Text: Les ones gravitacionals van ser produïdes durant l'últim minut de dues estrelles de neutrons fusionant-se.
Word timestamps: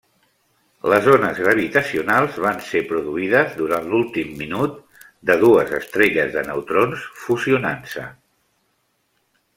Les 0.91 1.09
ones 1.15 1.41
gravitacionals 1.43 2.39
van 2.45 2.57
ser 2.69 2.81
produïdes 2.93 3.53
durant 3.59 3.87
l'últim 3.91 4.33
minut 4.41 4.81
de 5.31 5.37
dues 5.45 5.77
estrelles 5.81 6.35
de 6.39 6.45
neutrons 6.49 7.05
fusionant-se. 7.27 8.11